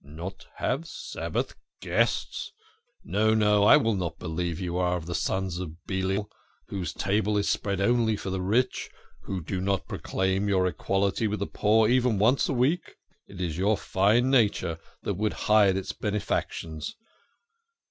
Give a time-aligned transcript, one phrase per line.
[0.03, 2.51] "Not have Sabbath guests!
[3.03, 6.27] No, no, I will not believe you are of the sons of Belial,
[6.69, 8.89] whose table is spread only for the rich,
[9.25, 12.95] who do not proclaim your equality with the poor even once a week.
[13.27, 16.95] It is your fine nature that would hide its benefactions.